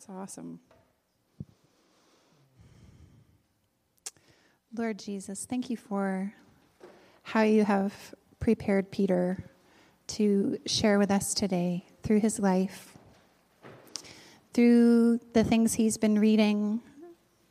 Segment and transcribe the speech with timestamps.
[0.00, 0.60] It's awesome.
[4.74, 6.32] Lord Jesus, thank you for
[7.22, 9.44] how you have prepared Peter
[10.06, 12.96] to share with us today through his life,
[14.54, 16.80] through the things he's been reading,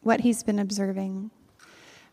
[0.02, 1.30] what he's been observing.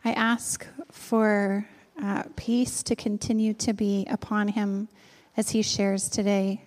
[0.05, 1.67] I ask for
[1.99, 4.91] uh, peace to continue to be upon him
[5.35, 6.63] as he shares today.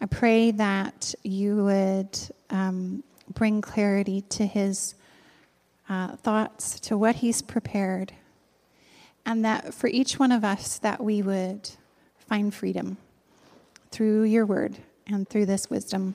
[0.00, 2.18] I pray that you would
[2.50, 3.02] um,
[3.32, 4.94] bring clarity to his
[5.88, 8.12] uh, thoughts, to what he's prepared,
[9.24, 11.70] and that for each one of us that we would
[12.18, 12.96] find freedom
[13.90, 16.14] through your word and through this wisdom.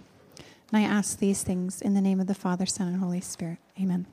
[0.71, 3.59] And I ask these things in the name of the Father, Son, and Holy Spirit.
[3.79, 4.07] Amen.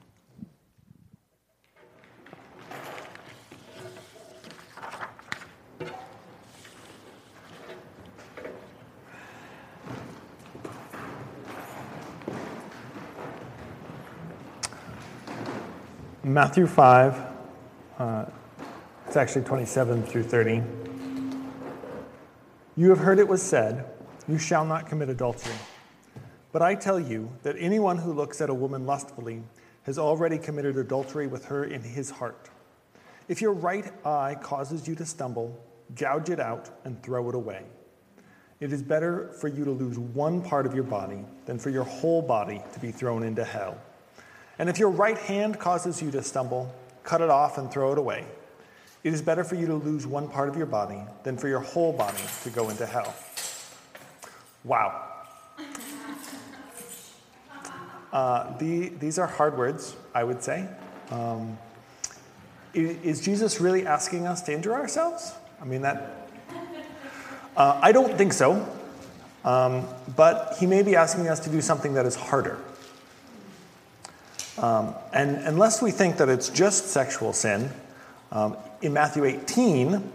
[16.22, 17.18] Matthew 5,
[17.98, 18.26] uh,
[19.06, 20.62] it's actually 27 through 30.
[22.76, 23.86] You have heard it was said,
[24.28, 25.54] You shall not commit adultery.
[26.52, 29.42] But I tell you that anyone who looks at a woman lustfully
[29.84, 32.50] has already committed adultery with her in his heart.
[33.28, 35.58] If your right eye causes you to stumble,
[35.94, 37.62] gouge it out and throw it away.
[38.60, 41.84] It is better for you to lose one part of your body than for your
[41.84, 43.80] whole body to be thrown into hell.
[44.60, 46.70] And if your right hand causes you to stumble,
[47.02, 48.26] cut it off and throw it away.
[49.02, 51.60] It is better for you to lose one part of your body than for your
[51.60, 53.14] whole body to go into hell.
[54.62, 55.02] Wow.
[58.12, 60.66] Uh, the, these are hard words, I would say.
[61.12, 61.56] Um,
[62.74, 65.32] is Jesus really asking us to injure ourselves?
[65.62, 66.28] I mean, that.
[67.56, 68.68] Uh, I don't think so.
[69.44, 69.86] Um,
[70.16, 72.58] but he may be asking us to do something that is harder.
[74.60, 77.70] Um, and unless we think that it's just sexual sin,
[78.30, 80.12] um, in Matthew 18,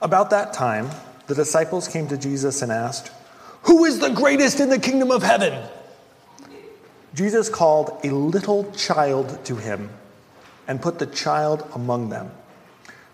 [0.00, 0.90] about that time,
[1.26, 3.10] the disciples came to Jesus and asked,
[3.62, 5.68] Who is the greatest in the kingdom of heaven?
[7.14, 9.90] Jesus called a little child to him
[10.68, 12.30] and put the child among them.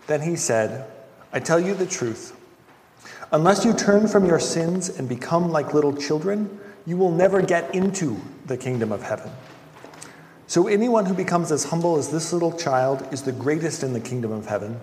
[0.07, 0.89] Then he said,
[1.33, 2.37] I tell you the truth.
[3.31, 7.73] Unless you turn from your sins and become like little children, you will never get
[7.73, 9.31] into the kingdom of heaven.
[10.47, 13.99] So, anyone who becomes as humble as this little child is the greatest in the
[13.99, 14.79] kingdom of heaven.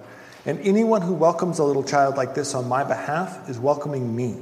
[0.46, 4.38] And anyone who welcomes a little child like this on my behalf is welcoming me.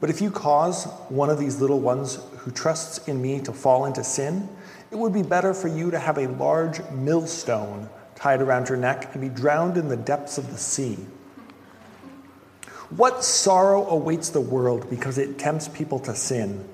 [0.00, 3.84] But if you cause one of these little ones who trusts in me to fall
[3.84, 4.48] into sin,
[4.90, 9.10] it would be better for you to have a large millstone tied around your neck
[9.12, 10.98] and be drowned in the depths of the sea.
[12.90, 16.66] What sorrow awaits the world because it tempts people to sin?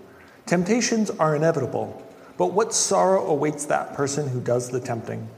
[0.47, 5.29] Temptations are inevitable, but what sorrow awaits that person who does the tempting?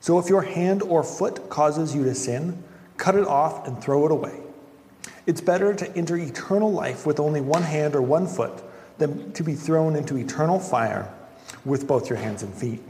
[0.00, 2.62] So if your hand or foot causes you to sin,
[2.96, 4.40] cut it off and throw it away.
[5.26, 8.62] It's better to enter eternal life with only one hand or one foot
[8.96, 11.12] than to be thrown into eternal fire
[11.66, 12.80] with both your hands and feet.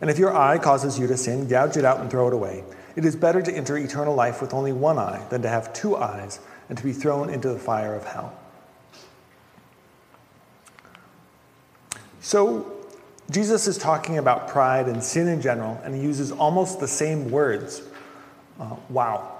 [0.00, 2.62] And if your eye causes you to sin, gouge it out and throw it away.
[2.94, 5.96] It is better to enter eternal life with only one eye than to have two
[5.96, 6.38] eyes
[6.70, 8.32] and to be thrown into the fire of hell.
[12.20, 12.72] So,
[13.30, 17.30] Jesus is talking about pride and sin in general, and he uses almost the same
[17.30, 17.82] words.
[18.58, 19.32] Uh, wow.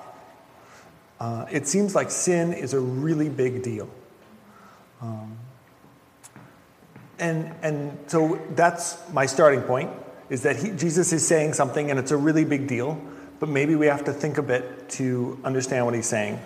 [1.20, 3.88] Uh, it seems like sin is a really big deal.
[5.00, 5.36] Um,
[7.18, 9.90] and, and so that's my starting point
[10.30, 13.00] is that he, Jesus is saying something and it's a really big deal,
[13.38, 16.40] but maybe we have to think a bit to understand what he's saying.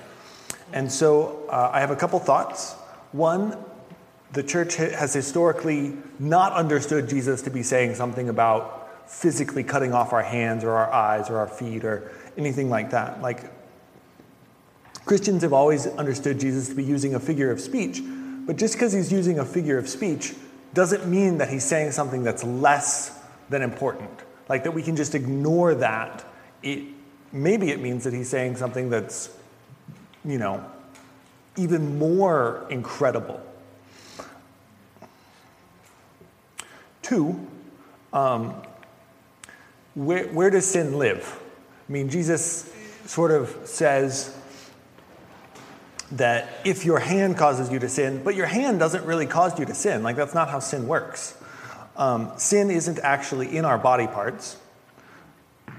[0.72, 2.72] And so uh, I have a couple thoughts.
[3.12, 3.56] One,
[4.32, 10.12] the church has historically not understood Jesus to be saying something about physically cutting off
[10.12, 13.22] our hands or our eyes or our feet or anything like that.
[13.22, 13.50] Like,
[15.04, 18.00] Christians have always understood Jesus to be using a figure of speech,
[18.46, 20.34] but just because he's using a figure of speech
[20.72, 23.16] doesn't mean that he's saying something that's less
[23.50, 24.10] than important.
[24.48, 26.24] Like that we can just ignore that.
[26.62, 26.84] It,
[27.32, 29.28] maybe it means that he's saying something that's
[30.24, 30.64] you know,
[31.56, 33.40] even more incredible.
[37.02, 37.46] Two,
[38.12, 38.54] um,
[39.94, 41.40] where, where does sin live?
[41.88, 42.72] I mean, Jesus
[43.04, 44.36] sort of says
[46.12, 49.66] that if your hand causes you to sin, but your hand doesn't really cause you
[49.66, 51.36] to sin, like that's not how sin works.
[51.96, 54.56] Um, sin isn't actually in our body parts,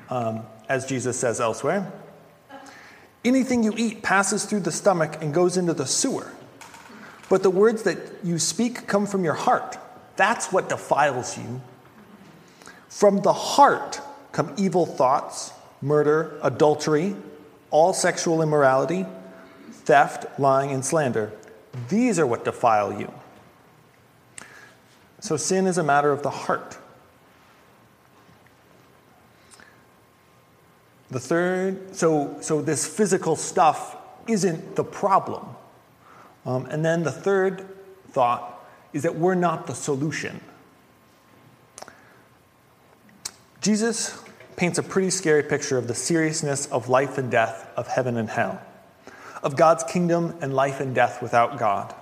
[0.10, 1.92] um, as Jesus says elsewhere.
[3.26, 6.32] Anything you eat passes through the stomach and goes into the sewer.
[7.28, 9.80] But the words that you speak come from your heart.
[10.16, 11.62] That's what defiles you.
[12.88, 14.00] From the heart
[14.32, 15.52] come evil thoughts,
[15.82, 17.16] murder, adultery,
[17.72, 19.06] all sexual immorality,
[19.72, 21.32] theft, lying, and slander.
[21.90, 23.12] These are what defile you.
[25.20, 26.78] So sin is a matter of the heart.
[31.16, 33.96] The third, so, so this physical stuff
[34.28, 35.46] isn't the problem.
[36.46, 37.66] Um, and then the third
[38.10, 40.42] thought is that we're not the solution.
[43.62, 44.22] Jesus
[44.58, 48.30] paints a pretty scary picture of the seriousness of life and death, of heaven and
[48.30, 48.62] hell,
[49.42, 51.96] of God's kingdom and life and death without God.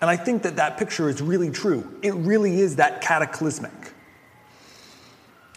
[0.00, 1.98] And I think that that picture is really true.
[2.02, 3.91] It really is that cataclysmic.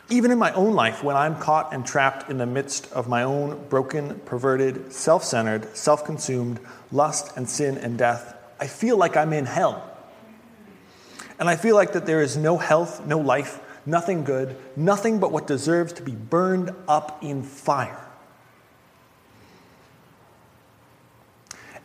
[0.09, 3.23] Even in my own life, when I'm caught and trapped in the midst of my
[3.23, 6.59] own broken, perverted, self centered, self consumed
[6.91, 9.91] lust and sin and death, I feel like I'm in hell.
[11.39, 15.31] And I feel like that there is no health, no life, nothing good, nothing but
[15.31, 18.01] what deserves to be burned up in fire.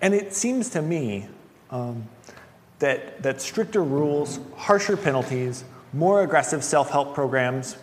[0.02, 1.26] And it seems to me
[1.70, 2.08] um,
[2.78, 7.76] that, that stricter rules, harsher penalties, more aggressive self help programs,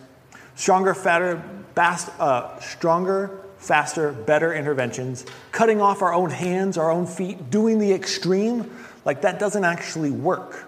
[0.58, 1.40] stronger, fatter,
[1.76, 7.78] fast, uh, stronger, faster, better interventions, cutting off our own hands, our own feet, doing
[7.78, 8.68] the extreme,
[9.04, 10.64] like that doesn't actually work.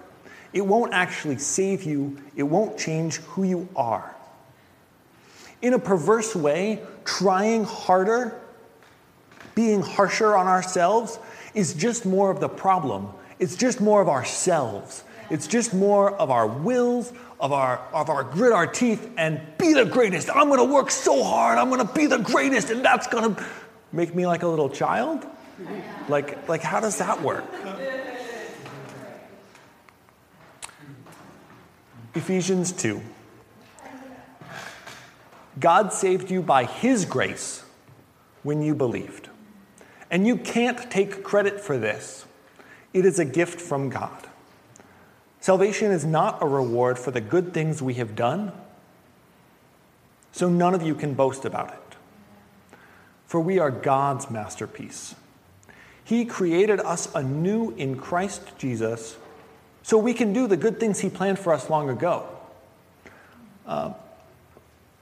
[0.52, 4.14] It won't actually save you, it won't change who you are.
[5.60, 8.40] In a perverse way, trying harder,
[9.56, 11.18] being harsher on ourselves,
[11.52, 13.08] is just more of the problem.
[13.40, 15.02] It's just more of ourselves.
[15.30, 19.72] It's just more of our wills, of our, of our grit our teeth, and be
[19.72, 20.28] the greatest.
[20.28, 21.56] I'm going to work so hard.
[21.58, 23.44] I'm going to be the greatest, and that's going to
[23.92, 25.26] make me like a little child?
[26.08, 27.44] Like, like how does that work?
[32.14, 33.00] Ephesians 2.
[35.58, 37.62] God saved you by His grace
[38.42, 39.28] when you believed.
[40.10, 42.24] And you can't take credit for this,
[42.92, 44.29] it is a gift from God.
[45.40, 48.52] Salvation is not a reward for the good things we have done,
[50.32, 52.76] so none of you can boast about it.
[53.26, 55.14] For we are God's masterpiece.
[56.04, 59.16] He created us anew in Christ Jesus
[59.82, 62.28] so we can do the good things He planned for us long ago.
[63.66, 63.92] Uh,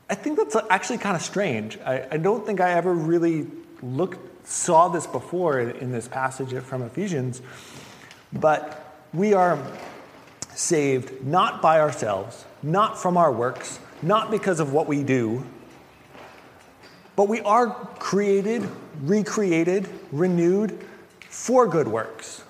[0.08, 1.78] I think that's actually kind of strange.
[1.78, 3.46] I, I, don't think I ever really
[3.82, 7.42] looked, saw this before in, in this passage from Ephesians,
[8.32, 9.58] but we are
[10.58, 15.46] saved not by ourselves, not from our works, not because of what we do,
[17.14, 17.68] but we are
[18.00, 18.68] created,
[19.02, 20.84] recreated, renewed
[21.28, 22.42] for good works.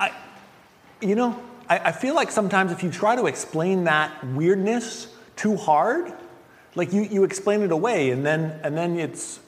[0.00, 0.12] I,
[1.02, 1.38] you know,
[1.68, 6.10] I, I feel like sometimes if you try to explain that weirdness too hard,
[6.74, 9.40] like you, you explain it away and then, and then it's,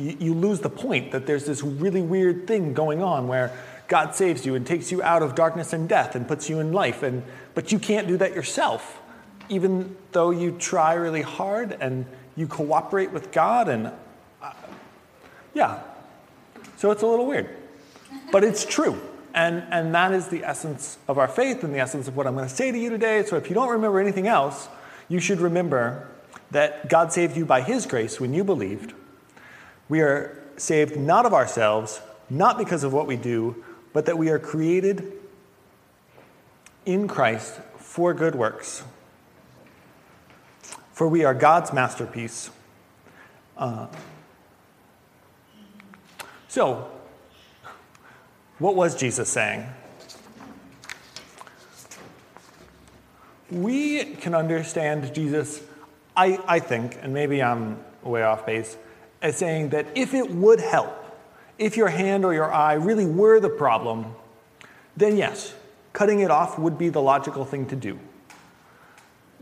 [0.00, 3.52] you, you lose the point that there's this really weird thing going on where
[3.86, 6.72] God saves you and takes you out of darkness and death and puts you in
[6.72, 7.02] life.
[7.02, 7.22] And,
[7.54, 9.00] but you can't do that yourself,
[9.48, 12.06] even though you try really hard and
[12.36, 13.68] you cooperate with God.
[13.68, 13.92] And
[14.40, 14.52] uh,
[15.54, 15.82] yeah,
[16.76, 17.54] so it's a little weird,
[18.32, 18.98] but it's true.
[19.34, 22.34] And, and that is the essence of our faith and the essence of what I'm
[22.34, 23.24] going to say to you today.
[23.24, 24.68] So if you don't remember anything else,
[25.08, 26.08] you should remember
[26.50, 28.94] that God saved you by His grace when you believed.
[29.90, 34.28] We are saved not of ourselves, not because of what we do, but that we
[34.30, 35.12] are created
[36.86, 38.84] in Christ for good works.
[40.92, 42.50] For we are God's masterpiece.
[43.58, 43.88] Uh,
[46.46, 46.88] so,
[48.60, 49.66] what was Jesus saying?
[53.50, 55.60] We can understand Jesus,
[56.16, 58.76] I, I think, and maybe I'm way off base,
[59.22, 60.96] as saying that if it would help,
[61.58, 64.14] if your hand or your eye really were the problem,
[64.96, 65.54] then yes,
[65.92, 67.98] cutting it off would be the logical thing to do.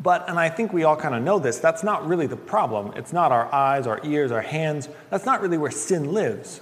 [0.00, 2.92] But, and I think we all kind of know this, that's not really the problem.
[2.96, 4.88] It's not our eyes, our ears, our hands.
[5.10, 6.60] That's not really where sin lives.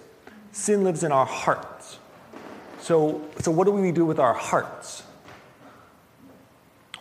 [0.52, 1.98] Sin lives in our hearts.
[2.80, 5.02] So, so what do we do with our hearts?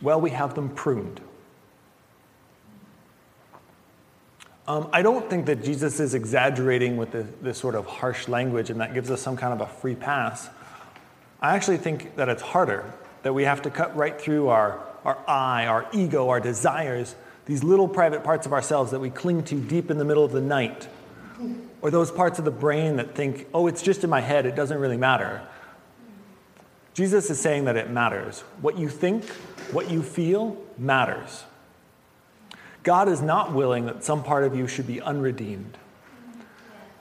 [0.01, 1.21] Well, we have them pruned.
[4.67, 8.71] Um, I don't think that Jesus is exaggerating with this, this sort of harsh language
[8.71, 10.49] and that gives us some kind of a free pass.
[11.39, 12.91] I actually think that it's harder,
[13.21, 17.63] that we have to cut right through our, our I, our ego, our desires, these
[17.63, 20.41] little private parts of ourselves that we cling to deep in the middle of the
[20.41, 20.87] night
[21.81, 24.55] or those parts of the brain that think, oh, it's just in my head, it
[24.55, 25.41] doesn't really matter.
[26.95, 28.39] Jesus is saying that it matters.
[28.61, 29.25] What you think,
[29.71, 31.43] what you feel, matters.
[32.85, 35.75] God is not willing that some part of you should be unredeemed.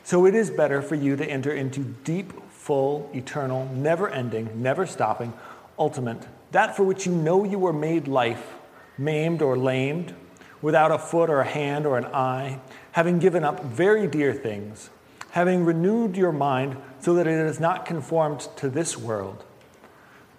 [0.03, 4.87] So it is better for you to enter into deep, full, eternal, never ending, never
[4.87, 5.35] stopping,
[5.79, 8.55] ultimate, that for which you know you were made life,
[8.97, 10.15] maimed or lamed,
[10.63, 12.59] without a foot or a hand or an eye,
[12.93, 14.89] having given up very dear things,
[15.33, 19.45] having renewed your mind so that it is not conformed to this world,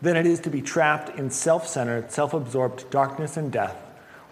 [0.01, 3.84] than it is to be trapped in self centered, self absorbed darkness and death,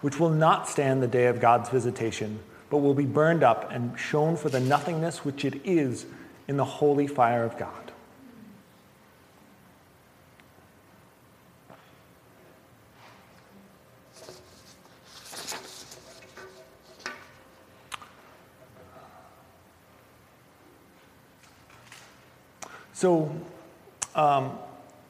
[0.04, 3.98] which will not stand the day of God's visitation, but will be burned up and
[3.98, 6.06] shown for the nothingness which it is
[6.46, 7.72] in the holy fire of God.
[22.94, 23.34] So
[24.16, 24.60] um,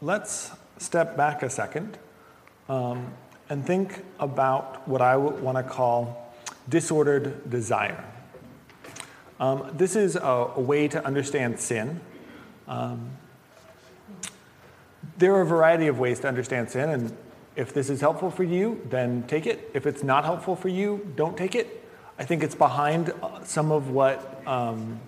[0.03, 1.97] let's step back a second
[2.69, 3.11] um,
[3.53, 6.33] and think about what I want to call
[6.69, 8.03] disordered desire.
[9.39, 10.19] Um, this is a,
[10.55, 12.01] a, way to understand sin.
[12.67, 13.11] Um,
[15.19, 17.15] there are a variety of ways to understand sin, and
[17.55, 19.69] if this is helpful for you, then take it.
[19.75, 21.87] If it's not helpful for you, don't take it.
[22.17, 24.99] I think it's behind uh, some of what um,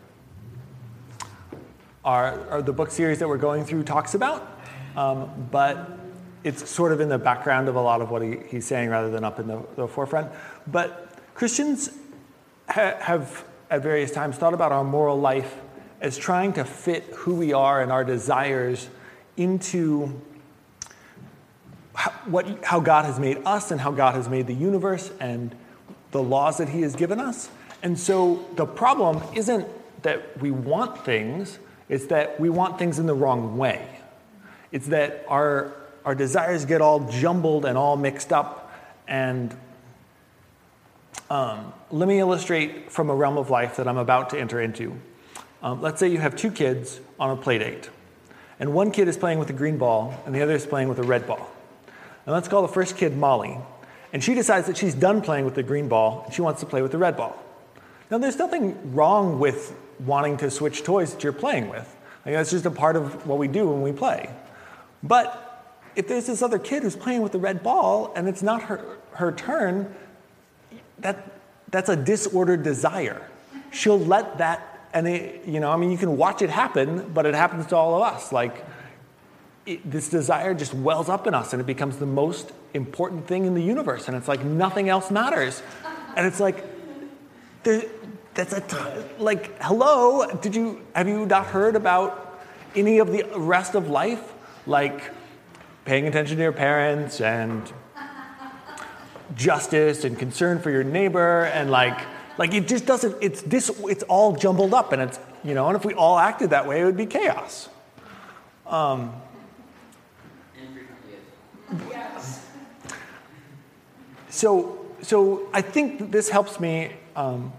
[2.03, 4.61] our, our, the book series that we're going through talks about,
[4.95, 6.04] um, but
[6.45, 9.09] it's sort of in the background of a lot of what he, he's saying rather
[9.09, 10.31] than up in the, the forefront.
[10.67, 11.89] But Christians
[12.69, 15.59] ha- have at various times thought about our moral life
[16.01, 18.87] as trying to fit who we are and our desires
[19.37, 20.21] into
[21.95, 25.55] how, what, how God has made us and how God has made the universe and
[26.11, 27.49] the laws that He has given us.
[27.81, 29.67] And so the problem isn't
[30.03, 31.57] that we want things,
[31.89, 33.99] it's that we want things in the wrong way.
[34.71, 35.73] It's that our,
[36.05, 38.71] our desires get all jumbled and all mixed up.
[39.07, 39.55] And
[41.29, 44.95] um, let me illustrate from a realm of life that I'm about to enter into.
[45.61, 47.89] Um, let's say you have two kids on a play date,
[48.59, 50.99] and one kid is playing with a green ball, and the other is playing with
[50.99, 51.49] a red ball.
[52.25, 53.57] And let's call the first kid Molly,
[54.13, 56.65] and she decides that she's done playing with the green ball and she wants to
[56.65, 57.37] play with the red ball.
[58.09, 61.93] Now, there's nothing wrong with wanting to switch toys that you're playing with.
[62.25, 64.29] Like, that's just a part of what we do when we play.
[65.03, 65.44] But
[65.95, 68.97] if there's this other kid who's playing with the red ball and it's not her,
[69.13, 69.93] her turn,
[70.99, 71.31] that,
[71.69, 73.21] that's a disordered desire.
[73.71, 77.25] She'll let that, and it, you know, I mean, you can watch it happen, but
[77.25, 78.31] it happens to all of us.
[78.31, 78.65] Like,
[79.65, 83.45] it, this desire just wells up in us and it becomes the most important thing
[83.45, 84.07] in the universe.
[84.07, 85.61] And it's like nothing else matters.
[86.15, 86.63] And it's like,
[87.63, 87.83] there,
[88.35, 90.29] that's a like hello.
[90.41, 92.41] Did you have you not heard about
[92.75, 94.33] any of the rest of life,
[94.67, 95.01] like
[95.85, 97.71] paying attention to your parents and
[99.35, 101.99] justice and concern for your neighbor and like
[102.37, 103.15] like it just doesn't.
[103.21, 103.71] It's this.
[103.85, 105.67] It's all jumbled up and it's you know.
[105.67, 107.69] And if we all acted that way, it would be chaos.
[108.67, 109.13] Um,
[114.29, 116.91] so so I think this helps me.
[117.15, 117.53] Um,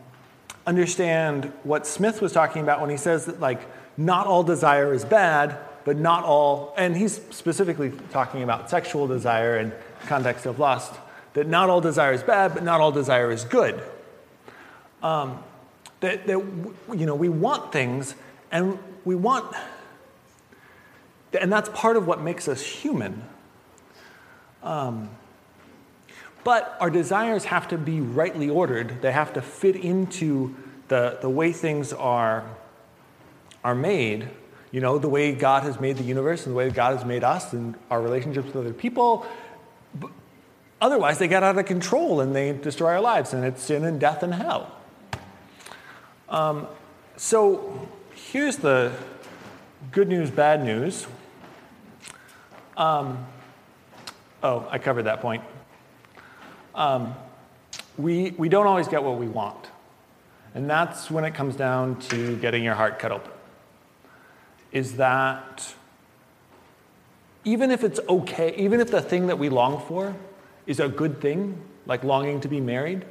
[0.66, 3.60] understand what Smith was talking about when he says that, like,
[3.96, 5.56] not all desire is bad,
[5.86, 9.72] but not all, and he's specifically talking about sexual desire and
[10.06, 10.92] context of lust,
[11.34, 13.80] that not all desire is bad, but not all desire is good.
[15.00, 15.38] Um,
[16.00, 16.44] that, that,
[16.92, 18.16] you know, we want things,
[18.50, 19.54] and we want,
[21.40, 23.22] and that's part of what makes us human.
[24.64, 25.08] Um,
[26.42, 30.56] but our desires have to be rightly ordered, they have to fit into
[30.88, 32.44] the, the way things are,
[33.62, 34.30] are made.
[34.72, 37.24] You know, the way God has made the universe and the way God has made
[37.24, 39.26] us and our relationships with other people.
[40.80, 43.98] Otherwise, they get out of control and they destroy our lives, and it's sin and
[43.98, 44.72] death and hell.
[46.28, 46.66] Um,
[47.16, 48.92] so here's the
[49.92, 51.06] good news, bad news.
[52.76, 53.26] Um,
[54.42, 55.42] oh, I covered that point
[56.76, 57.14] um,
[57.96, 59.70] we, we don't always get what we want.
[60.54, 63.32] And that's when it comes down to getting your heart cut open.
[64.76, 65.74] Is that
[67.46, 70.14] even if it's okay, even if the thing that we long for
[70.66, 73.06] is a good thing, like longing to be married,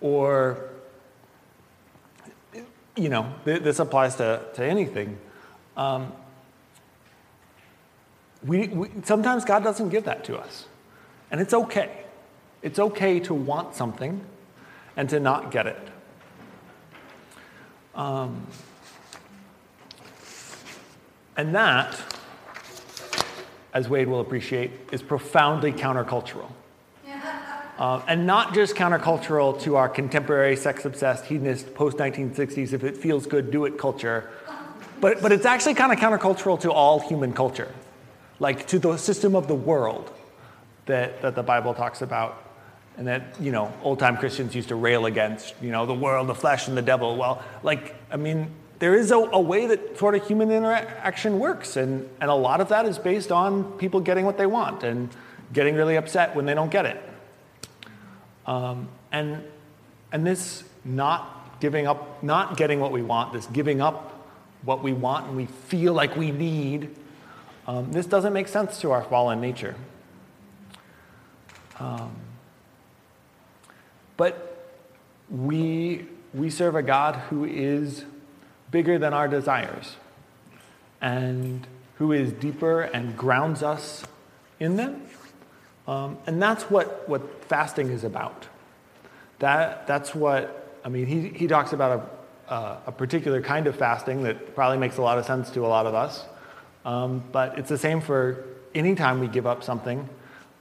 [0.00, 0.70] or,
[2.96, 5.18] you know, this applies to, to anything.
[5.76, 6.14] Um,
[8.42, 10.64] we, we, sometimes God doesn't give that to us,
[11.30, 12.04] and it's okay.
[12.62, 14.24] It's okay to want something
[14.96, 15.88] and to not get it.
[17.94, 18.46] Um,
[21.40, 21.98] and that,
[23.72, 26.50] as Wade will appreciate, is profoundly countercultural.
[27.78, 32.94] Uh, and not just countercultural to our contemporary sex obsessed, hedonist, post 1960s, if it
[32.94, 34.28] feels good, do it culture,
[35.00, 37.72] but, but it's actually kind of countercultural to all human culture,
[38.38, 40.12] like to the system of the world
[40.84, 42.44] that, that the Bible talks about
[42.98, 46.26] and that, you know, old time Christians used to rail against, you know, the world,
[46.26, 47.16] the flesh, and the devil.
[47.16, 51.76] Well, like, I mean, there is a, a, way that sort of human interaction works,
[51.76, 55.10] and, and a lot of that is based on people getting what they want and
[55.52, 57.08] getting really upset when they don't get it.
[58.46, 59.44] Um, and,
[60.12, 64.26] and this not giving up, not getting what we want, this giving up
[64.62, 66.88] what we want and we feel like we need,
[67.66, 69.74] um, this doesn't make sense to our fallen nature.
[71.78, 72.12] Um,
[74.16, 74.72] but
[75.28, 78.04] we, we serve a God who is
[78.70, 79.96] bigger than our desires
[81.00, 84.04] and who is deeper and grounds us
[84.58, 85.02] in them.
[85.86, 88.46] Um, and that's what, what fasting is about.
[89.38, 92.10] That, that's what, I mean, he, he talks about
[92.48, 95.64] a, uh, a particular kind of fasting that probably makes a lot of sense to
[95.64, 96.24] a lot of us.
[96.84, 100.08] Um, but it's the same for any time we give up something.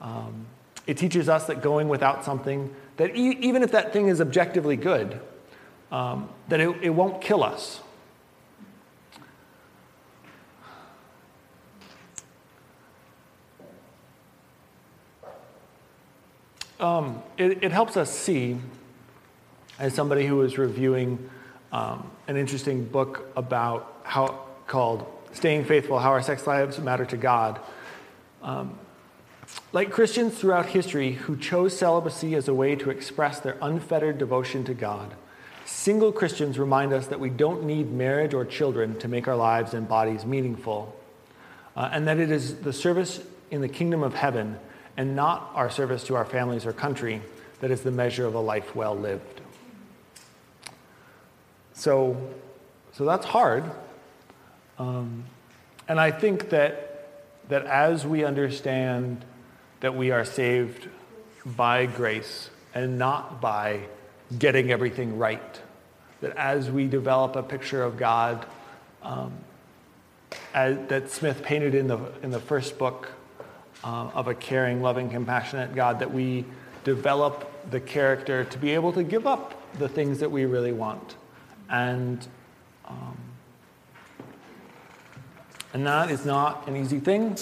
[0.01, 0.45] Um,
[0.87, 4.75] it teaches us that going without something, that e- even if that thing is objectively
[4.75, 5.19] good,
[5.91, 7.81] um, that it, it won't kill us.
[16.79, 18.55] Um, it, it, helps us see,
[19.79, 21.29] as somebody who was reviewing
[21.73, 27.17] um, an interesting book about how called "Staying Faithful: How Our Sex Lives Matter to
[27.17, 27.59] God."
[28.41, 28.79] Um,
[29.73, 34.63] like Christians throughout history who chose celibacy as a way to express their unfettered devotion
[34.63, 35.13] to God,
[35.65, 39.73] single Christians remind us that we don't need marriage or children to make our lives
[39.73, 40.95] and bodies meaningful,
[41.75, 44.57] uh, and that it is the service in the kingdom of heaven
[44.97, 47.21] and not our service to our families or country
[47.61, 49.41] that is the measure of a life well lived.
[51.73, 52.17] So,
[52.93, 53.63] so that's hard.
[54.77, 55.25] Um,
[55.87, 57.09] and I think that,
[57.49, 59.23] that as we understand
[59.79, 60.87] that we are saved
[61.45, 63.81] by grace and not by
[64.37, 65.61] getting everything right.
[66.21, 68.45] That as we develop a picture of God
[69.01, 69.33] um,
[70.53, 73.11] as, that Smith painted in the, in the first book
[73.83, 76.45] uh, of a caring, loving, compassionate God, that we
[76.83, 81.15] develop the character to be able to give up the things that we really want.
[81.69, 82.27] And,
[82.87, 83.17] um,
[85.73, 87.37] and that is not an easy thing,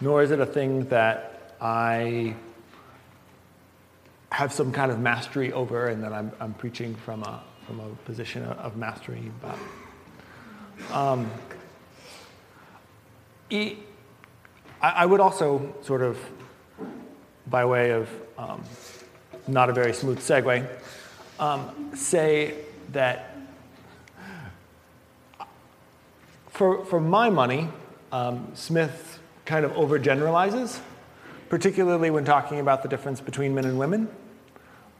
[0.00, 2.34] nor is it a thing that I
[4.30, 7.88] have some kind of mastery over, and that I'm, I'm preaching from a, from a
[8.04, 9.30] position of mastery.
[9.42, 9.58] But
[10.94, 11.30] um,
[14.80, 16.18] I, I would also sort of,
[17.46, 18.62] by way of um,
[19.46, 20.66] not a very smooth segue,
[21.38, 22.54] um, say
[22.92, 23.36] that
[26.48, 27.68] for, for my money,
[28.12, 30.80] um, Smith kind of overgeneralizes
[31.50, 34.08] particularly when talking about the difference between men and women.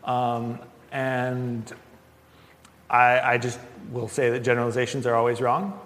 [0.05, 0.59] Um,
[0.93, 1.73] and
[2.91, 3.59] I, I just
[3.91, 5.81] will say that generalizations are always wrong,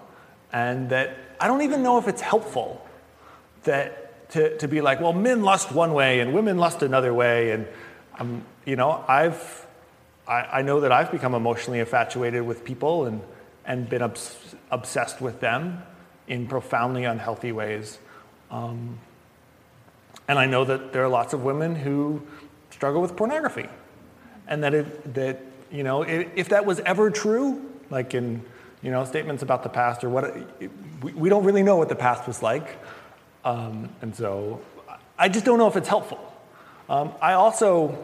[0.51, 2.85] and that I don't even know if it's helpful
[3.65, 7.51] that to, to be like, well, men lust one way and women lust another way,
[7.51, 7.67] and
[8.19, 9.65] um, you know, I've
[10.27, 13.21] I, I, know that I've become emotionally infatuated with people and
[13.65, 15.83] and been obs- obsessed with them
[16.27, 17.99] in profoundly unhealthy ways.
[18.51, 18.99] Um,
[20.27, 22.21] and I know that there are lots of women who
[22.71, 23.67] struggle with pornography.
[24.47, 28.43] And that, it, that you know, if, if that was ever true, like in
[28.81, 30.25] you know, statements about the past or what,
[30.59, 32.77] it, we, we don't really know what the past was like.
[33.45, 34.59] Um, and so
[35.17, 36.19] I just don't know if it's helpful.
[36.89, 37.97] Um, I also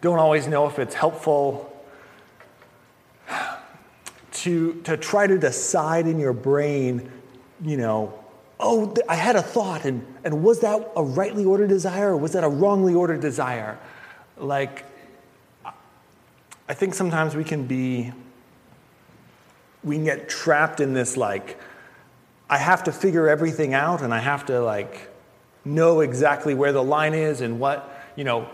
[0.00, 1.72] don't always know if it's helpful
[4.32, 7.10] to, to try to decide in your brain,
[7.62, 8.12] you know,
[8.60, 12.32] oh, I had a thought, and, and was that a rightly ordered desire or was
[12.32, 13.78] that a wrongly ordered desire?
[14.36, 14.84] Like,
[16.68, 18.12] I think sometimes we can be,
[19.84, 21.58] we can get trapped in this, like,
[22.50, 25.10] I have to figure everything out and I have to, like,
[25.64, 28.48] know exactly where the line is and what, you know,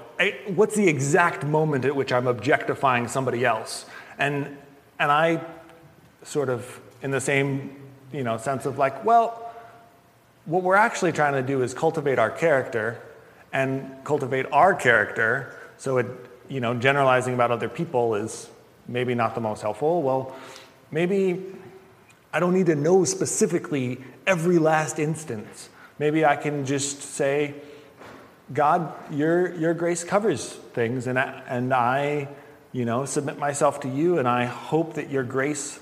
[0.55, 3.87] what's the exact moment at which I'm objectifying somebody else.
[4.19, 4.57] And,
[4.99, 5.45] and I
[6.23, 7.77] sort of, in the same,
[8.13, 9.53] you know, sense of like, well,
[10.45, 13.01] what we're actually trying to do is cultivate our character
[13.53, 15.57] and cultivate our character.
[15.79, 16.07] So, it,
[16.49, 18.49] you know, generalizing about other people is
[18.87, 20.03] maybe not the most helpful.
[20.03, 20.35] Well,
[20.91, 21.43] maybe
[22.35, 25.69] I don't need to know specifically every last instance.
[26.01, 27.55] Maybe I can just say,
[28.53, 32.29] God, your, your grace covers things, and I, and I,
[32.73, 35.79] you know, submit myself to you, and I hope that your grace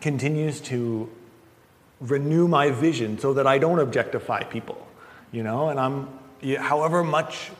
[0.00, 1.10] continues to
[2.00, 4.86] renew my vision so that I don't objectify people,
[5.32, 6.08] you know, and I'm,
[6.56, 7.50] however much,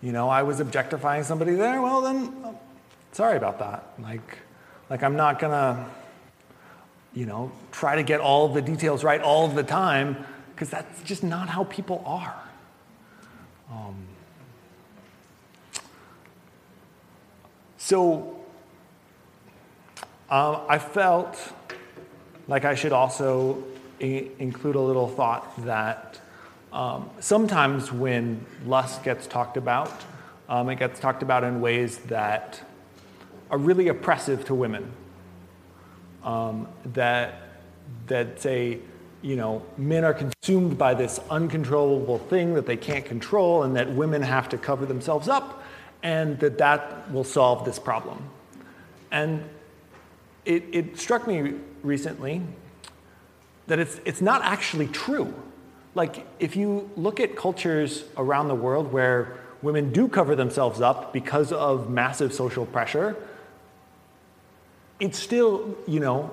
[0.00, 2.56] you know, I was objectifying somebody there, well, then, oh,
[3.10, 3.94] sorry about that.
[3.98, 4.38] Like,
[4.88, 5.90] like I'm not gonna,
[7.14, 11.22] you know, try to get all the details right all the time, because that's just
[11.22, 12.42] not how people are.
[13.70, 13.94] Um,
[17.76, 18.38] so
[20.30, 21.38] um, I felt
[22.46, 23.62] like I should also
[24.00, 26.20] I- include a little thought that
[26.72, 29.92] um, sometimes when lust gets talked about,
[30.48, 32.60] um, it gets talked about in ways that
[33.50, 34.92] are really oppressive to women.
[36.28, 37.40] Um, that
[38.06, 38.80] that say
[39.22, 43.90] you know, men are consumed by this uncontrollable thing that they can't control, and that
[43.90, 45.62] women have to cover themselves up,
[46.02, 48.22] and that that will solve this problem.
[49.10, 49.42] And
[50.44, 52.42] it, it struck me recently
[53.66, 55.34] that it's, it's not actually true.
[55.94, 61.12] Like, if you look at cultures around the world where women do cover themselves up
[61.12, 63.16] because of massive social pressure,
[65.00, 66.30] it's still, you know,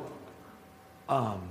[1.08, 1.42] um,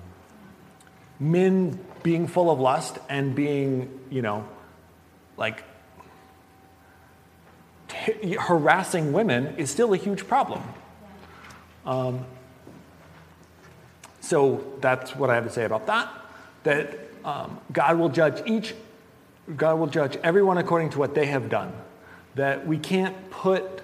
[1.21, 4.47] men being full of lust and being, you know,
[5.37, 5.65] like
[7.89, 10.63] t- harassing women is still a huge problem.
[11.87, 12.25] Um,
[14.21, 16.09] so that's what I have to say about that.
[16.65, 18.75] That um, God will judge each,
[19.55, 21.73] God will judge everyone according to what they have done.
[22.35, 23.83] That we can't put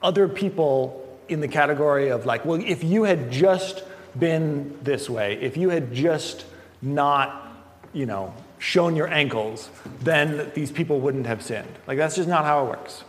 [0.00, 3.84] other people in the category of like, well, if you had just
[4.18, 6.44] been this way, if you had just
[6.82, 7.52] not,
[7.92, 11.72] you know, shown your ankles, then these people wouldn't have sinned.
[11.86, 13.04] Like, that's just not how it works.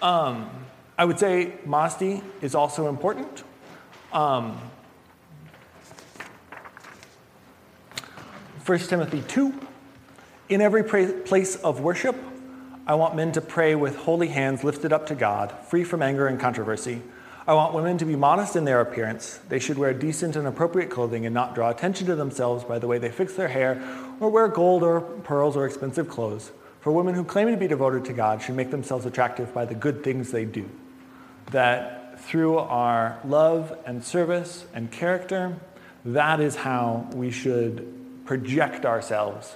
[0.00, 0.50] Um,
[0.98, 3.44] I would say modesty is also important.
[4.12, 4.58] Um,
[8.64, 9.52] 1 Timothy 2
[10.50, 12.16] In every place of worship,
[12.84, 16.26] I want men to pray with holy hands lifted up to God, free from anger
[16.26, 17.00] and controversy.
[17.46, 19.38] I want women to be modest in their appearance.
[19.48, 22.88] They should wear decent and appropriate clothing and not draw attention to themselves by the
[22.88, 23.80] way they fix their hair
[24.18, 26.50] or wear gold or pearls or expensive clothes.
[26.80, 29.76] For women who claim to be devoted to God should make themselves attractive by the
[29.76, 30.68] good things they do.
[31.52, 35.56] That through our love and service and character,
[36.04, 39.54] that is how we should project ourselves.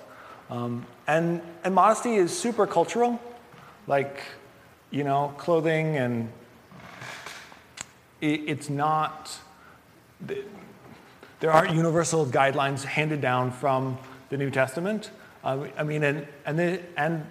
[0.48, 3.20] Um, and, and modesty is super cultural,
[3.86, 4.20] like,
[4.90, 6.30] you know, clothing and
[8.20, 9.38] it's not,
[11.40, 13.98] there aren't universal guidelines handed down from
[14.30, 15.10] the New Testament.
[15.44, 17.26] Uh, I mean, and, and, the, and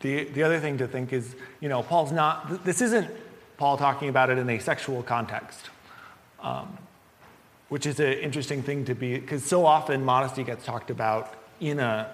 [0.00, 3.10] the, the other thing to think is, you know, Paul's not, this isn't
[3.58, 5.70] Paul talking about it in a sexual context,
[6.40, 6.78] um,
[7.68, 11.80] which is an interesting thing to be, because so often modesty gets talked about in
[11.80, 12.08] a,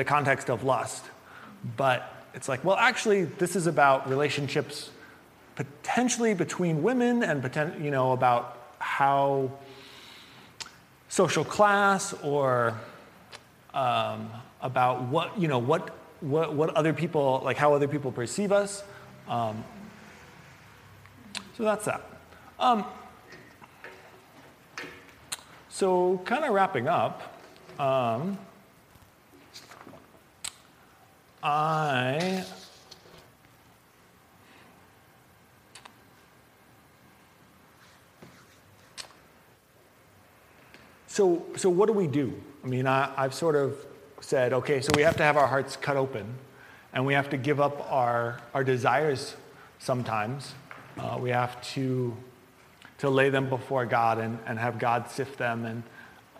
[0.00, 1.04] the context of lust.
[1.76, 4.88] But it's like, well, actually, this is about relationships
[5.56, 9.50] potentially between women and poten- you know about how
[11.10, 12.74] social class or
[13.74, 14.30] um,
[14.62, 18.82] about what you know what, what what other people like how other people perceive us
[19.28, 19.62] um,
[21.58, 22.00] so that's that
[22.58, 22.86] um,
[25.68, 27.36] so kind of wrapping up
[27.78, 28.38] um,
[31.42, 32.44] i
[41.06, 42.40] So, so what do we do?
[42.64, 43.76] I mean, I, I've sort of
[44.20, 46.24] said, okay, so we have to have our hearts cut open
[46.92, 49.34] and we have to give up our, our desires
[49.80, 50.54] sometimes.
[50.96, 52.16] Uh, we have to,
[52.98, 55.82] to lay them before God and, and have God sift them and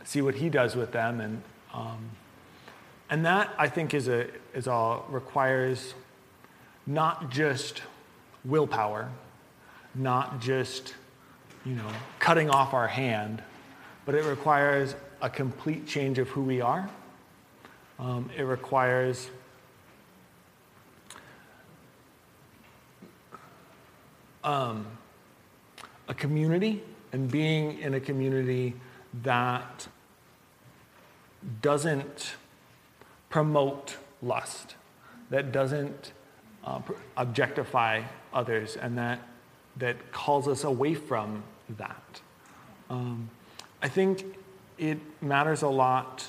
[0.05, 1.21] see what He does with them.
[1.21, 1.43] And,
[1.75, 2.11] um,
[3.11, 5.95] and that, I think, is, a, is all requires
[6.87, 7.83] not just
[8.45, 9.11] willpower,
[9.95, 10.95] not just,
[11.67, 11.89] you know,
[12.21, 13.43] cutting off our hand,
[14.07, 16.89] but it requires a complete change of who we are.
[17.99, 19.29] Um, it requires
[24.45, 24.87] um,
[26.09, 28.75] a community and being in a community
[29.23, 29.89] that
[31.61, 32.37] doesn't
[33.31, 34.75] promote lust,
[35.31, 36.13] that doesn't
[36.65, 36.81] uh,
[37.17, 38.03] objectify
[38.35, 39.21] others, and that
[39.77, 41.43] that calls us away from
[41.79, 42.21] that.
[42.91, 43.31] Um,
[43.83, 44.25] I think
[44.79, 46.27] it matters a lot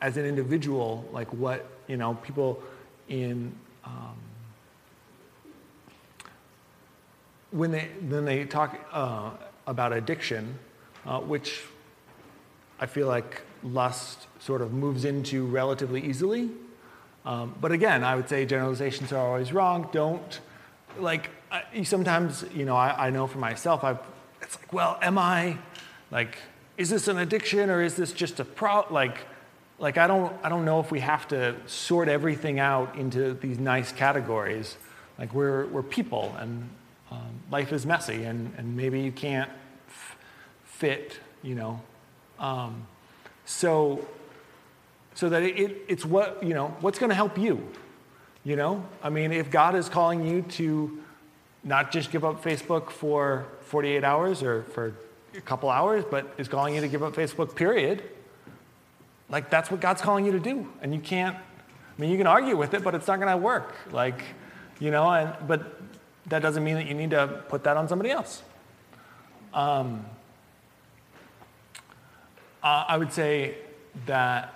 [0.00, 2.62] as an individual, like what, you know, people
[3.08, 3.52] in,
[3.84, 4.16] um,
[7.50, 9.30] when they, when they talk uh,
[9.66, 10.58] about addiction,
[11.06, 11.62] uh, which
[12.78, 16.50] I feel like lust sort of moves into relatively easily.
[17.24, 19.88] Um, but again, I would say generalizations are always wrong.
[19.92, 20.40] Don't,
[20.98, 23.98] like, I, sometimes, you know, I, I know for myself, I've,
[24.42, 25.56] it's like, well, am I,
[26.10, 26.36] like,
[26.76, 29.18] is this an addiction or is this just a pro, like,
[29.78, 33.58] like I don't, I don't know if we have to sort everything out into these
[33.58, 34.76] nice categories.
[35.18, 36.68] Like we're, we're people and
[37.10, 39.50] um, life is messy and, and maybe you can't
[39.88, 40.16] f-
[40.64, 41.80] fit, you know.
[42.38, 42.86] Um,
[43.44, 44.06] so,
[45.14, 47.66] so that it, it's what, you know, what's going to help you,
[48.44, 48.84] you know?
[49.02, 51.02] I mean, if God is calling you to
[51.62, 54.94] not just give up Facebook for 48 hours or for
[55.36, 58.02] a couple hours, but is calling you to give up Facebook, period.
[59.30, 60.70] Like, that's what God's calling you to do.
[60.82, 63.36] And you can't, I mean, you can argue with it, but it's not going to
[63.36, 63.74] work.
[63.90, 64.22] Like,
[64.78, 65.80] you know, and, but
[66.26, 68.42] that doesn't mean that you need to put that on somebody else.
[69.52, 70.04] Um,
[72.64, 73.56] uh, I would say
[74.06, 74.54] that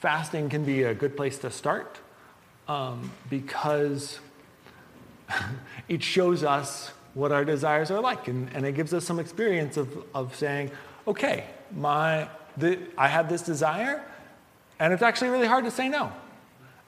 [0.00, 1.98] fasting can be a good place to start
[2.68, 4.18] um, because
[5.88, 8.26] it shows us what our desires are like.
[8.26, 10.72] And, and it gives us some experience of, of saying,
[11.06, 14.04] okay, my, the, I have this desire,
[14.80, 16.12] and it's actually really hard to say no.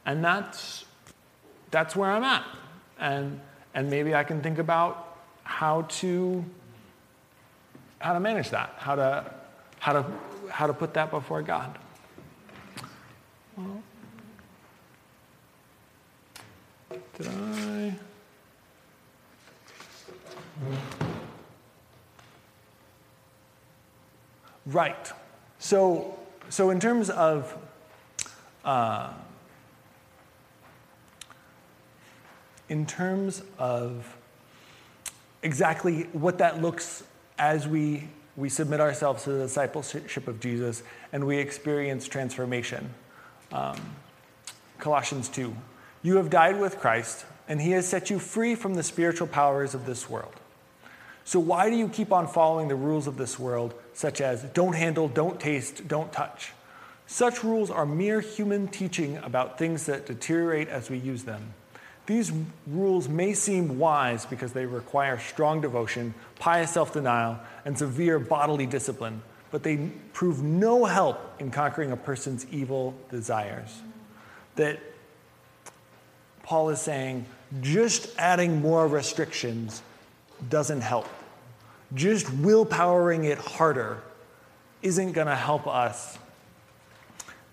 [0.05, 0.85] And that's,
[1.71, 2.45] that's where I'm at.
[2.99, 3.41] And,
[3.73, 6.45] and maybe I can think about how to,
[8.01, 9.33] how to manage that, how to,
[9.79, 10.07] how to,
[10.51, 11.79] how to put that before God.
[13.57, 13.83] Well,
[17.17, 17.95] did I?
[24.67, 25.13] Right.
[25.59, 27.57] So, so in terms of
[28.65, 29.13] uh,
[32.69, 34.17] in terms of
[35.43, 37.05] exactly what that looks
[37.39, 42.91] as we we submit ourselves to the discipleship of Jesus and we experience transformation.
[43.53, 43.81] Um,
[44.79, 45.55] Colossians 2.
[46.03, 49.75] You have died with Christ, and he has set you free from the spiritual powers
[49.75, 50.35] of this world.
[51.25, 54.75] So, why do you keep on following the rules of this world, such as don't
[54.75, 56.53] handle, don't taste, don't touch?
[57.09, 61.55] Such rules are mere human teaching about things that deteriorate as we use them.
[62.07, 62.33] These
[62.69, 68.67] rules may seem wise because they require strong devotion, pious self denial, and severe bodily
[68.67, 73.83] discipline, but they prove no help in conquering a person's evil desires.
[74.55, 74.79] That
[76.45, 77.27] Paul is saying
[77.61, 79.83] just adding more restrictions
[80.49, 81.09] doesn't help.
[81.95, 84.03] Just willpowering it harder
[84.83, 86.19] isn't going to help us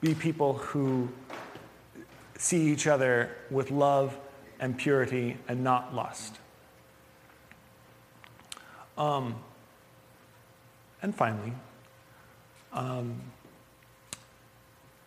[0.02, 1.10] be people who
[2.38, 4.16] see each other with love
[4.60, 6.38] and purity and not lust.
[8.98, 9.36] Um,
[11.02, 11.54] and finally,
[12.72, 13.22] um,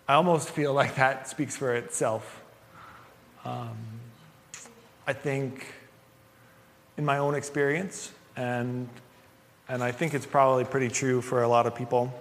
[0.09, 2.42] I almost feel like that speaks for itself.
[3.44, 3.76] Um,
[5.06, 5.66] I think
[6.96, 8.88] in my own experience, and,
[9.68, 12.12] and I think it's probably pretty true for a lot of people,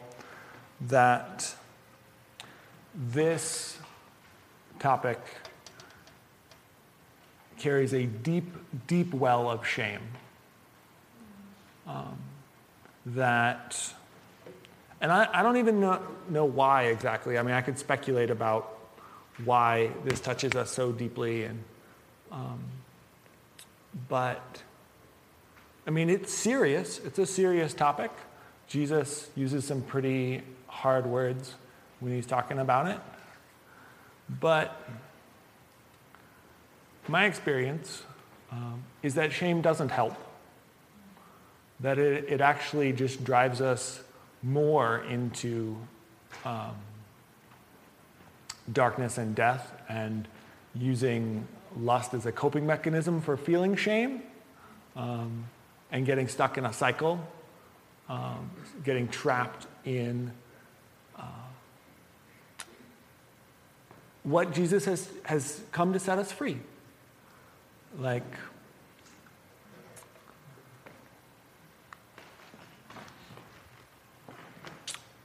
[0.81, 1.53] that
[2.93, 3.77] this
[4.79, 5.19] topic
[7.57, 8.53] carries a deep,
[8.87, 10.01] deep well of shame.
[11.87, 12.17] Um,
[13.07, 13.93] that,
[14.99, 17.37] and I, I don't even know, know why exactly.
[17.37, 18.71] I mean, I could speculate about
[19.43, 21.63] why this touches us so deeply, and
[22.31, 22.59] um,
[24.09, 24.63] but
[25.85, 26.99] I mean, it's serious.
[26.99, 28.11] It's a serious topic.
[28.67, 31.53] Jesus uses some pretty hard words
[31.99, 32.99] when he's talking about it.
[34.39, 34.81] But
[37.09, 38.03] my experience
[38.51, 40.15] um, is that shame doesn't help,
[41.79, 44.01] that it, it actually just drives us
[44.41, 45.75] more into
[46.45, 46.75] um,
[48.71, 50.27] darkness and death and
[50.73, 54.21] using lust as a coping mechanism for feeling shame
[54.95, 55.45] um,
[55.91, 57.19] and getting stuck in a cycle,
[58.09, 58.49] um,
[58.83, 60.31] getting trapped in
[61.17, 61.23] uh,
[64.23, 66.57] what Jesus has, has come to set us free.
[67.99, 68.23] Like,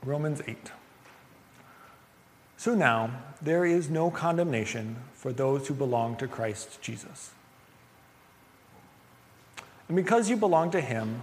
[0.04, 0.70] Romans 8.
[2.56, 3.10] So now,
[3.42, 7.30] there is no condemnation for those who belong to Christ Jesus.
[9.88, 11.22] And because you belong to Him,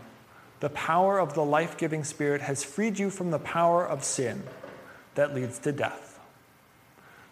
[0.60, 4.44] the power of the life giving Spirit has freed you from the power of sin
[5.16, 6.07] that leads to death.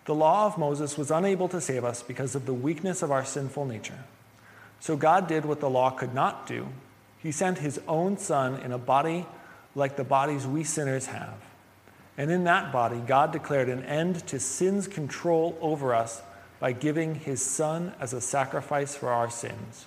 [0.05, 3.25] The law of Moses was unable to save us because of the weakness of our
[3.25, 3.99] sinful nature.
[4.79, 6.67] So God did what the law could not do.
[7.17, 9.25] He sent His own Son in a body
[9.73, 11.33] like the bodies we sinners have.
[12.17, 16.21] And in that body, God declared an end to sin's control over us
[16.59, 19.85] by giving His Son as a sacrifice for our sins.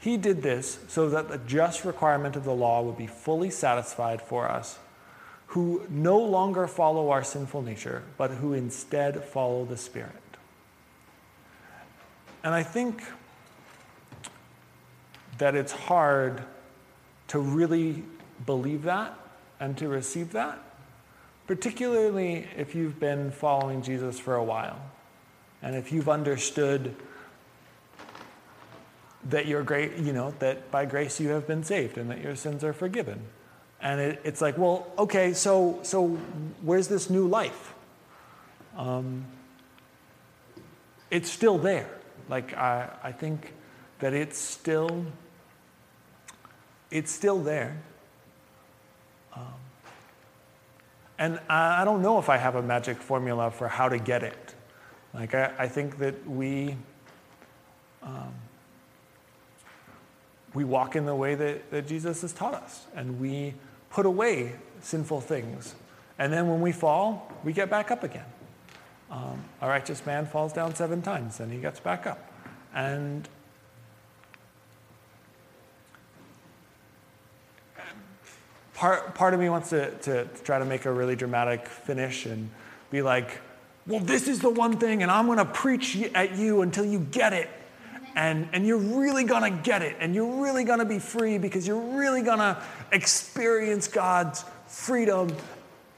[0.00, 4.22] He did this so that the just requirement of the law would be fully satisfied
[4.22, 4.78] for us,
[5.56, 10.12] who no longer follow our sinful nature, but who instead follow the Spirit.
[12.44, 13.02] And I think
[15.38, 16.42] that it's hard
[17.28, 18.04] to really
[18.44, 19.18] believe that
[19.58, 20.62] and to receive that,
[21.46, 24.78] particularly if you've been following Jesus for a while
[25.62, 26.94] and if you've understood
[29.24, 32.36] that you're great, you know, that by grace you have been saved and that your
[32.36, 33.22] sins are forgiven.
[33.86, 36.08] And it, it's like, well, okay, so so
[36.62, 37.72] where's this new life?
[38.76, 39.26] Um,
[41.08, 41.88] it's still there.
[42.28, 43.52] Like I, I think
[44.00, 45.06] that it's still
[46.90, 47.80] it's still there.
[49.36, 49.54] Um,
[51.16, 54.24] and I, I don't know if I have a magic formula for how to get
[54.24, 54.54] it.
[55.14, 56.74] Like I, I think that we
[58.02, 58.34] um,
[60.54, 63.54] we walk in the way that, that Jesus has taught us, and we
[63.96, 65.74] put away sinful things.
[66.18, 68.26] And then when we fall, we get back up again.
[69.10, 72.30] Um, a righteous man falls down seven times, and he gets back up.
[72.74, 73.26] And
[78.74, 82.26] part, part of me wants to, to, to try to make a really dramatic finish
[82.26, 82.50] and
[82.90, 83.38] be like,
[83.86, 86.98] well, this is the one thing, and I'm going to preach at you until you
[86.98, 87.48] get it
[88.16, 91.98] and, and you're really gonna get it, and you're really gonna be free because you're
[91.98, 95.28] really gonna experience God's freedom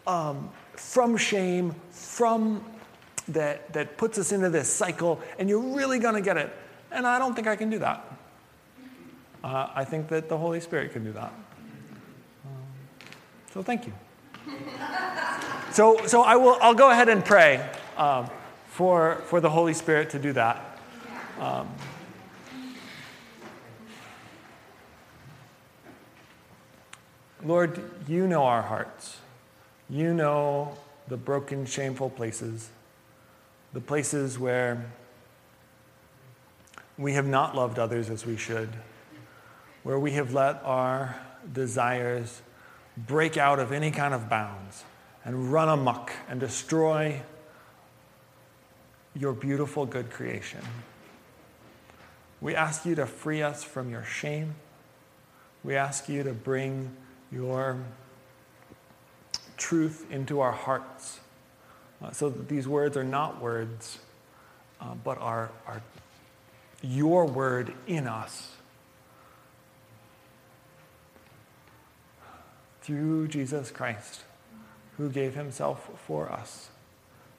[0.06, 2.64] um, from shame, from
[3.28, 6.52] that, that puts us into this cycle, and you're really gonna get it.
[6.90, 8.04] And I don't think I can do that.
[9.44, 11.32] Uh, I think that the Holy Spirit can do that.
[12.44, 12.50] Um,
[13.52, 13.92] so thank you.
[15.70, 17.64] so so I will, I'll go ahead and pray
[17.96, 18.28] um,
[18.66, 20.80] for, for the Holy Spirit to do that.
[21.38, 21.68] Um,
[27.44, 29.18] Lord, you know our hearts.
[29.88, 32.68] You know the broken, shameful places,
[33.72, 34.90] the places where
[36.98, 38.68] we have not loved others as we should,
[39.84, 41.16] where we have let our
[41.52, 42.42] desires
[42.96, 44.84] break out of any kind of bounds
[45.24, 47.22] and run amuck and destroy
[49.14, 50.60] your beautiful, good creation.
[52.40, 54.54] We ask you to free us from your shame.
[55.64, 56.94] We ask you to bring
[57.30, 57.78] your
[59.56, 61.20] truth into our hearts
[62.02, 63.98] uh, so that these words are not words,
[64.80, 65.82] uh, but are, are
[66.80, 68.52] your word in us.
[72.82, 74.22] Through Jesus Christ,
[74.96, 76.70] who gave himself for us,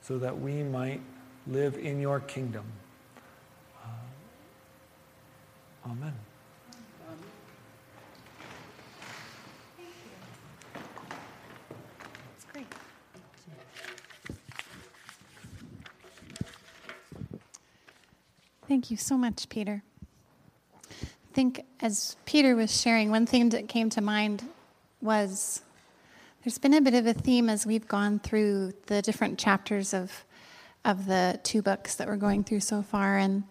[0.02, 1.02] so that we might
[1.48, 2.66] live in your kingdom.
[3.84, 3.88] Uh,
[5.90, 6.14] amen.
[18.70, 19.82] Thank you so much, Peter.
[20.92, 24.44] I think as Peter was sharing, one thing that came to mind
[25.02, 25.64] was
[26.44, 30.24] there's been a bit of a theme as we've gone through the different chapters of
[30.86, 33.44] of the two books that we're going through so far, and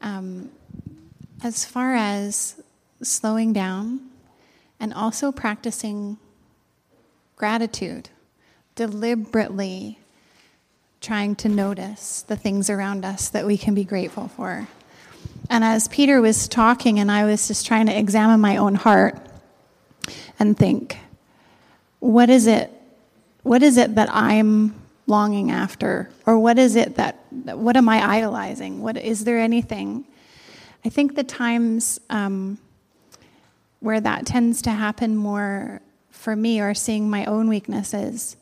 [0.00, 0.50] um,
[1.44, 2.58] as far as
[3.02, 4.08] slowing down
[4.80, 6.16] and also practicing
[7.36, 8.08] gratitude,
[8.74, 9.98] deliberately
[11.06, 14.66] trying to notice the things around us that we can be grateful for.
[15.48, 19.16] And as Peter was talking, and I was just trying to examine my own heart
[20.40, 20.98] and think,
[22.00, 22.72] what is it?
[23.44, 24.74] What is it that I'm
[25.06, 26.10] longing after?
[26.26, 28.82] Or what is it that, what am I idolizing?
[28.82, 30.04] What, is there anything?
[30.84, 32.58] I think the times um,
[33.78, 38.36] where that tends to happen more for me are seeing my own weaknesses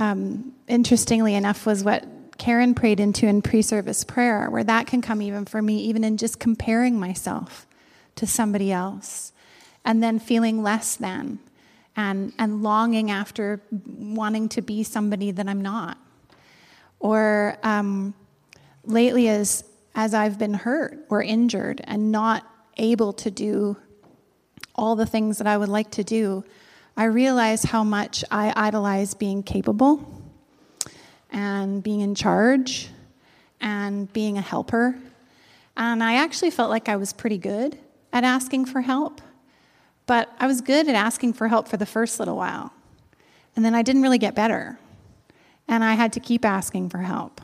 [0.00, 2.04] um, interestingly enough, was what
[2.38, 6.02] Karen prayed into in pre service prayer, where that can come even for me, even
[6.02, 7.66] in just comparing myself
[8.16, 9.32] to somebody else
[9.84, 11.38] and then feeling less than
[11.96, 15.98] and, and longing after wanting to be somebody that I'm not.
[16.98, 18.14] Or um,
[18.84, 22.46] lately, as, as I've been hurt or injured and not
[22.78, 23.76] able to do
[24.74, 26.44] all the things that I would like to do,
[27.00, 30.06] I realize how much I idolize being capable
[31.30, 32.90] and being in charge
[33.58, 34.98] and being a helper.
[35.78, 37.78] And I actually felt like I was pretty good
[38.12, 39.22] at asking for help,
[40.04, 42.70] but I was good at asking for help for the first little while.
[43.56, 44.78] And then I didn't really get better.
[45.66, 47.40] And I had to keep asking for help.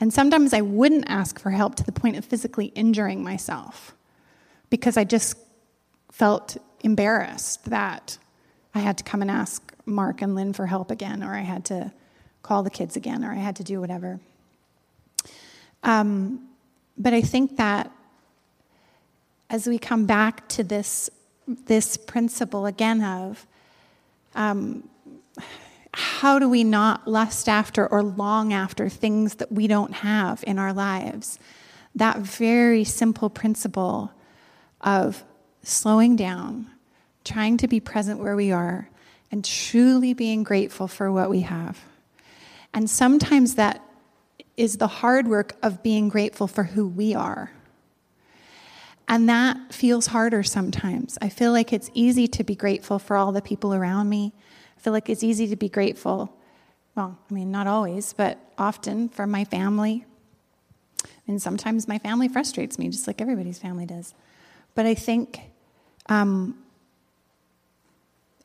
[0.00, 3.94] And sometimes I wouldn't ask for help to the point of physically injuring myself
[4.70, 5.36] because I just
[6.10, 8.16] felt embarrassed that
[8.74, 11.64] I had to come and ask Mark and Lynn for help again, or I had
[11.66, 11.92] to
[12.42, 14.20] call the kids again, or I had to do whatever.
[15.82, 16.48] Um,
[16.96, 17.90] but I think that
[19.50, 21.10] as we come back to this,
[21.46, 23.46] this principle again of
[24.34, 24.88] um,
[25.94, 30.58] how do we not lust after or long after things that we don't have in
[30.58, 31.38] our lives?
[31.94, 34.12] That very simple principle
[34.80, 35.22] of
[35.62, 36.70] slowing down,
[37.24, 38.88] trying to be present where we are,
[39.30, 41.84] and truly being grateful for what we have.
[42.74, 43.82] And sometimes that
[44.56, 47.50] is the hard work of being grateful for who we are.
[49.08, 51.18] And that feels harder sometimes.
[51.20, 54.32] I feel like it's easy to be grateful for all the people around me.
[54.76, 56.34] I feel like it's easy to be grateful,
[56.94, 60.04] well, I mean, not always, but often for my family.
[61.26, 64.14] And sometimes my family frustrates me, just like everybody's family does.
[64.74, 65.40] But I think
[66.06, 66.61] um,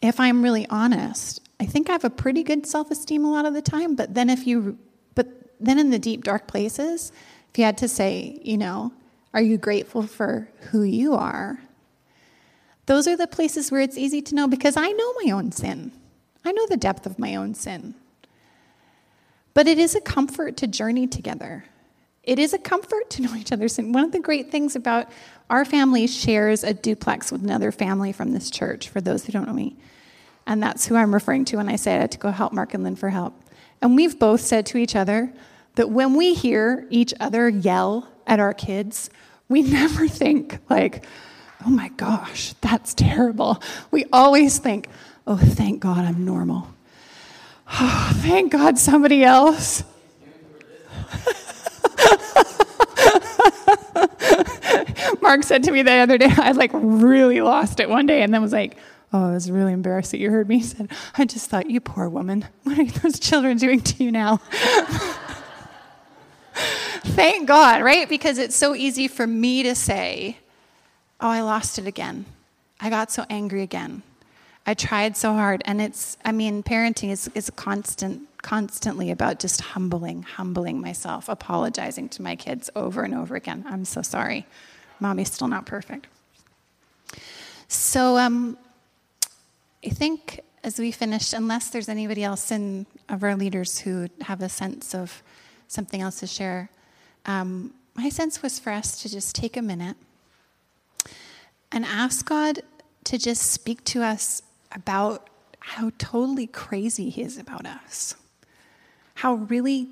[0.02, 3.46] if I'm really honest, I think I have a pretty good self esteem a lot
[3.46, 3.96] of the time.
[3.96, 4.78] But then, if you,
[5.16, 5.28] but
[5.60, 7.12] then in the deep, dark places,
[7.52, 8.92] if you had to say, you know,
[9.34, 11.60] are you grateful for who you are?
[12.86, 15.92] Those are the places where it's easy to know because I know my own sin.
[16.46, 17.96] I know the depth of my own sin.
[19.54, 21.66] But it is a comfort to journey together.
[22.28, 23.70] It is a comfort to know each other.
[23.70, 23.94] sin.
[23.94, 25.10] One of the great things about
[25.50, 29.48] our family shares a duplex with another family from this church, for those who don't
[29.48, 29.78] know me.
[30.46, 32.74] And that's who I'm referring to when I say I had to go help Mark
[32.74, 33.34] and Lynn for help.
[33.82, 35.32] And we've both said to each other
[35.76, 39.10] that when we hear each other yell at our kids,
[39.48, 41.06] we never think, like,
[41.66, 43.64] oh my gosh, that's terrible.
[43.90, 44.90] We always think,
[45.26, 46.68] oh, thank God I'm normal.
[47.72, 49.82] Oh, thank God somebody else.
[55.22, 58.34] Mark said to me the other day, I like really lost it one day and
[58.34, 58.78] then was like,
[59.14, 60.58] Oh, was really embarrassed that you heard me.
[60.58, 62.46] He said, I just thought, you poor woman.
[62.64, 64.38] What are those children doing to you now?
[67.04, 68.10] Thank God, right?
[68.10, 70.38] Because it's so easy for me to say,
[71.20, 72.26] Oh, I lost it again.
[72.80, 74.04] I got so angry again.
[74.68, 75.64] I tried so hard.
[75.66, 81.28] And it's, I mean, parenting is, is a constant, constantly about just humbling, humbling myself,
[81.28, 83.66] apologizing to my kids over and over again.
[83.68, 84.48] I'm so sorry.
[85.02, 86.08] Mommy's still not perfect.
[87.68, 88.58] So um,
[89.86, 94.42] I think as we finish, unless there's anybody else in of our leaders who have
[94.42, 95.22] a sense of
[95.68, 96.70] something else to share,
[97.26, 99.98] um, my sense was for us to just take a minute
[101.74, 102.62] and ask God
[103.04, 104.42] to just speak to us
[104.72, 105.30] about
[105.60, 108.16] how totally crazy He is about us,
[109.18, 109.88] how really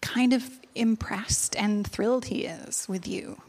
[0.00, 3.40] kind of impressed and thrilled He is with you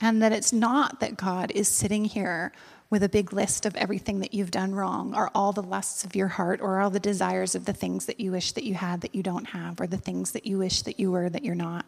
[0.00, 2.52] and that it's not that God is sitting here
[2.88, 6.16] with a big list of everything that you've done wrong, or all the lusts of
[6.16, 9.02] your heart, or all the desires of the things that you wish that you had
[9.02, 11.54] that you don't have, or the things that you wish that you were that you're
[11.54, 11.86] not.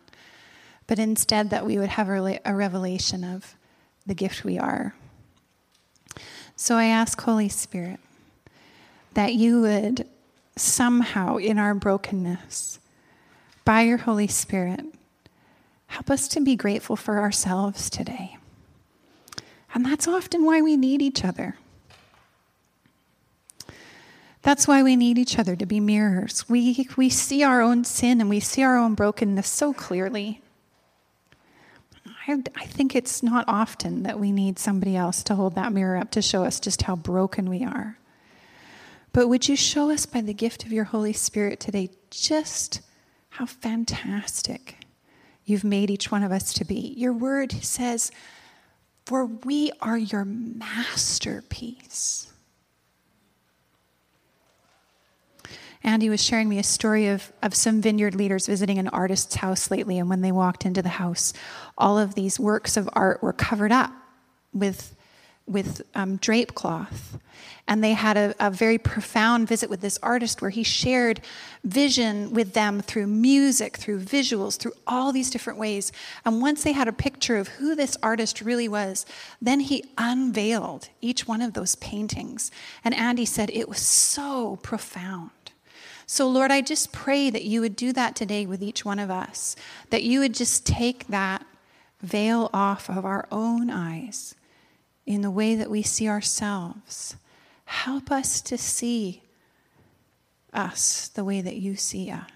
[0.87, 3.57] But instead, that we would have a revelation of
[4.07, 4.95] the gift we are.
[6.55, 7.99] So I ask, Holy Spirit,
[9.15, 10.07] that you would
[10.57, 12.79] somehow, in our brokenness,
[13.65, 14.85] by your Holy Spirit,
[15.93, 18.39] Help us to be grateful for ourselves today.
[19.75, 21.57] And that's often why we need each other.
[24.41, 26.49] That's why we need each other to be mirrors.
[26.49, 30.41] We, we see our own sin and we see our own brokenness so clearly.
[32.27, 35.99] I, I think it's not often that we need somebody else to hold that mirror
[35.99, 37.99] up to show us just how broken we are.
[39.13, 42.81] But would you show us by the gift of your Holy Spirit today just
[43.31, 44.79] how fantastic
[45.45, 46.95] you've made each one of us to be.
[46.97, 48.11] Your word says,
[49.05, 52.33] For we are your masterpiece.
[55.85, 59.71] Andy was sharing me a story of, of some vineyard leaders visiting an artist's house
[59.71, 61.33] lately, and when they walked into the house,
[61.77, 63.91] all of these works of art were covered up
[64.53, 64.95] with
[65.47, 67.19] with um, drape cloth.
[67.69, 71.21] And they had a, a, very profound visit with this artist where he shared
[71.65, 75.93] vision with them through music, through visuals, through all these different ways.
[76.25, 79.07] And once they had a picture of who this artist really was,
[79.41, 82.51] then he unveiled each one of those paintings.
[82.85, 85.31] And Andy said it was so profound.
[86.07, 89.11] So, Lord, I just pray that you would do that today with each one of
[89.11, 89.57] us,
[89.91, 91.47] that you would just take that
[92.01, 94.35] veil off of our own eyes
[95.07, 97.17] in the way that we see ourselves.
[97.65, 99.23] Help us to see
[100.53, 102.32] us the way that you see us.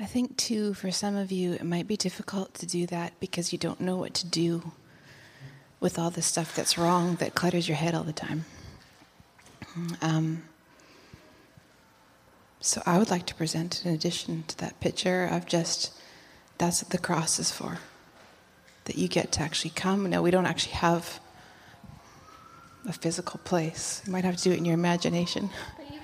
[0.00, 3.52] I think, too, for some of you, it might be difficult to do that because
[3.52, 4.72] you don't know what to do
[5.78, 8.46] with all the stuff that's wrong that clutters your head all the time.
[10.00, 10.44] Um,
[12.60, 15.92] so I would like to present, in addition to that picture of just
[16.56, 17.78] that's what the cross is for.
[18.84, 20.08] That you get to actually come.
[20.08, 21.20] No, we don't actually have
[22.88, 24.02] a physical place.
[24.06, 25.50] You might have to do it in your imagination.
[25.78, 25.99] If you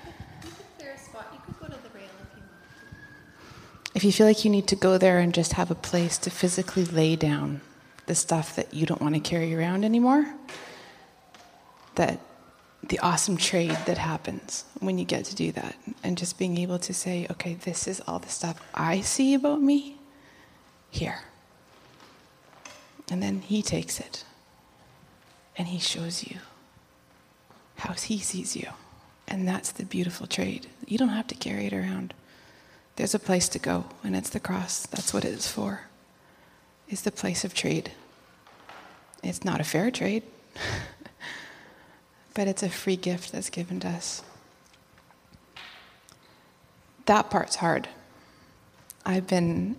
[4.13, 7.17] feel like you need to go there and just have a place to physically lay
[7.17, 7.61] down
[8.07, 10.27] the stuff that you don't want to carry around anymore,
[11.97, 12.21] that
[12.89, 16.79] the awesome trade that happens when you get to do that and just being able
[16.79, 19.97] to say, okay, this is all the stuff I see about me
[20.91, 21.21] here.
[23.11, 24.25] And then he takes it
[25.57, 26.39] and he shows you
[27.77, 28.69] how he sees you.
[29.29, 30.69] And that's the beautiful trade.
[30.87, 32.15] You don't have to carry it around.
[32.97, 34.87] There's a place to go, and it's the cross.
[34.87, 35.83] That's what it is for.
[36.89, 37.93] It's the place of trade.
[39.23, 40.23] It's not a fair trade,
[42.35, 44.23] but it's a free gift that's given to us.
[47.05, 47.89] That part's hard.
[49.05, 49.77] I've been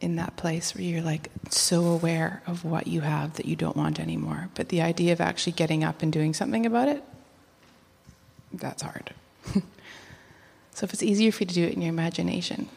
[0.00, 3.76] in that place where you're like so aware of what you have that you don't
[3.76, 4.48] want anymore.
[4.54, 7.02] But the idea of actually getting up and doing something about it,
[8.52, 9.14] that's hard.
[10.82, 12.68] So if it's easier for you to do it in your imagination,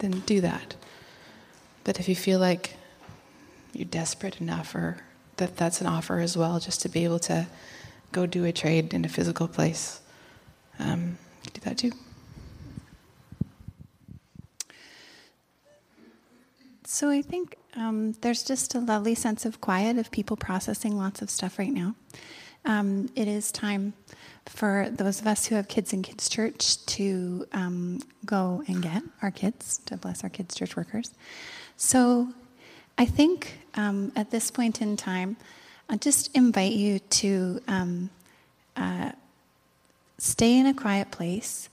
[0.00, 0.74] then do that.
[1.84, 2.74] But if you feel like
[3.72, 4.96] you're desperate enough, or
[5.36, 7.46] that that's an offer as well, just to be able to
[8.10, 10.00] go do a trade in a physical place,
[10.80, 11.16] um,
[11.52, 11.92] do that too.
[16.82, 21.22] So I think um, there's just a lovely sense of quiet of people processing lots
[21.22, 21.94] of stuff right now.
[22.64, 23.92] Um, it is time
[24.46, 29.02] for those of us who have kids in kids church to um, go and get
[29.22, 31.12] our kids to bless our kids church workers.
[31.76, 32.28] So
[32.96, 35.36] i think um, at this point in time
[35.88, 38.08] i just invite you to um,
[38.76, 39.10] uh,
[40.18, 41.68] stay in a quiet place.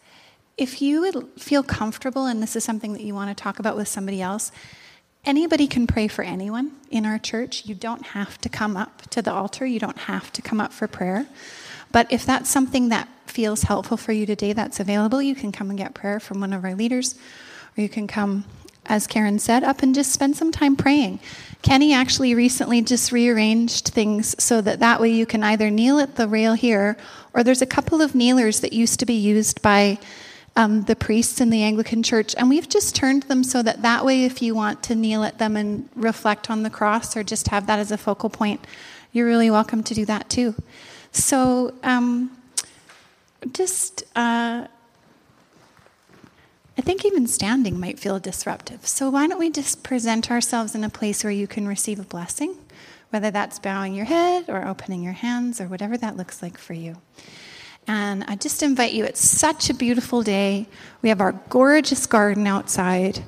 [0.57, 3.87] If you feel comfortable and this is something that you want to talk about with
[3.87, 4.51] somebody else
[5.23, 7.65] Anybody can pray for anyone in our church.
[7.67, 9.65] You don't have to come up to the altar.
[9.65, 11.27] You don't have to come up for prayer.
[11.91, 15.21] But if that's something that feels helpful for you today, that's available.
[15.21, 17.15] You can come and get prayer from one of our leaders,
[17.77, 18.45] or you can come,
[18.87, 21.19] as Karen said, up and just spend some time praying.
[21.61, 26.15] Kenny actually recently just rearranged things so that that way you can either kneel at
[26.15, 26.97] the rail here,
[27.33, 29.99] or there's a couple of kneelers that used to be used by
[30.55, 34.05] um, the priests in the Anglican Church, and we've just turned them so that that
[34.05, 37.47] way, if you want to kneel at them and reflect on the cross, or just
[37.47, 38.65] have that as a focal point,
[39.13, 40.55] you're really welcome to do that too.
[41.11, 42.37] So, um,
[43.53, 44.67] just, uh,
[46.77, 48.85] I think even standing might feel disruptive.
[48.85, 52.03] So, why don't we just present ourselves in a place where you can receive a
[52.03, 52.55] blessing,
[53.09, 56.73] whether that's bowing your head or opening your hands or whatever that looks like for
[56.73, 56.97] you.
[57.87, 60.67] And I just invite you, it's such a beautiful day.
[61.01, 63.19] We have our gorgeous garden outside.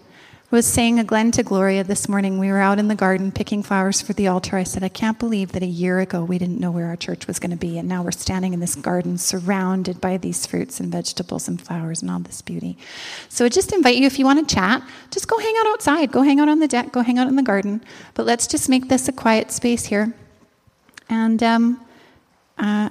[0.53, 2.37] I was saying a Glen to Gloria this morning.
[2.37, 4.55] We were out in the garden picking flowers for the altar.
[4.55, 7.25] I said, I can't believe that a year ago we didn't know where our church
[7.25, 7.79] was going to be.
[7.79, 12.03] And now we're standing in this garden surrounded by these fruits and vegetables and flowers
[12.03, 12.77] and all this beauty.
[13.29, 16.11] So I just invite you, if you want to chat, just go hang out outside.
[16.11, 16.91] Go hang out on the deck.
[16.91, 17.83] Go hang out in the garden.
[18.13, 20.13] But let's just make this a quiet space here.
[21.09, 21.83] And, um,
[22.59, 22.89] uh,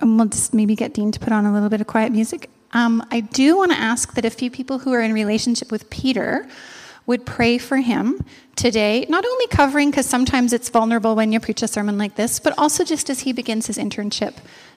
[0.00, 2.50] and we'll just maybe get Dean to put on a little bit of quiet music.
[2.72, 5.88] Um, I do want to ask that a few people who are in relationship with
[5.90, 6.46] Peter
[7.06, 8.22] would pray for him
[8.54, 12.38] today, not only covering, because sometimes it's vulnerable when you preach a sermon like this,
[12.38, 14.34] but also just as he begins his internship,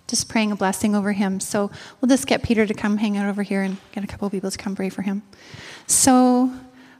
[0.07, 1.41] just praying a blessing over him.
[1.41, 1.69] So
[1.99, 4.31] we'll just get Peter to come hang out over here and get a couple of
[4.31, 5.23] people to come pray for him.
[5.87, 6.49] So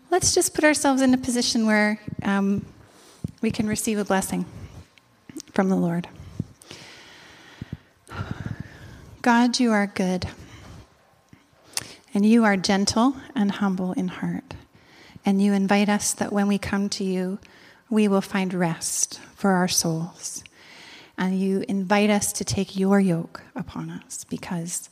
[0.10, 2.66] let's just put ourselves in a position where um,
[3.42, 4.46] we can receive a blessing
[5.54, 6.10] from the Lord.
[9.22, 10.28] God, you are good.
[12.12, 14.56] And you are gentle and humble in heart.
[15.24, 17.38] And you invite us that when we come to you,
[17.88, 20.44] we will find rest for our souls.
[21.20, 24.90] And you invite us to take your yoke upon us because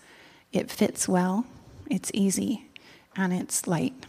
[0.51, 1.47] it fits well,
[1.89, 2.67] it's easy,
[3.15, 4.05] and it's light.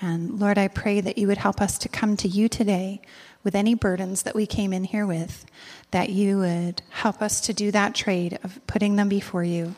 [0.00, 3.02] And Lord, I pray that you would help us to come to you today
[3.44, 5.44] with any burdens that we came in here with,
[5.90, 9.74] that you would help us to do that trade of putting them before you,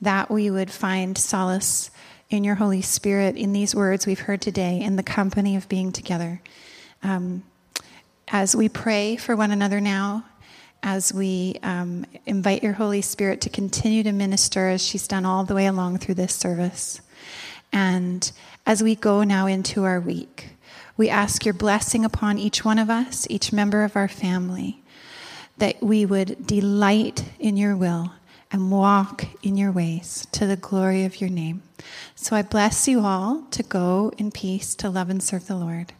[0.00, 1.90] that we would find solace
[2.28, 5.92] in your Holy Spirit in these words we've heard today in the company of being
[5.92, 6.40] together.
[7.02, 7.44] Um,
[8.28, 10.24] as we pray for one another now,
[10.82, 15.44] as we um, invite your Holy Spirit to continue to minister as she's done all
[15.44, 17.00] the way along through this service.
[17.72, 18.30] And
[18.66, 20.50] as we go now into our week,
[20.96, 24.82] we ask your blessing upon each one of us, each member of our family,
[25.58, 28.12] that we would delight in your will
[28.52, 31.62] and walk in your ways to the glory of your name.
[32.14, 35.92] So I bless you all to go in peace to love and serve the Lord.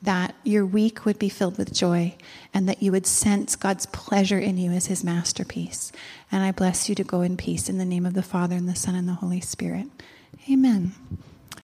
[0.00, 2.16] That your week would be filled with joy
[2.52, 5.92] and that you would sense God's pleasure in you as his masterpiece.
[6.30, 8.68] And I bless you to go in peace in the name of the Father and
[8.68, 9.86] the Son and the Holy Spirit.
[10.50, 10.92] Amen.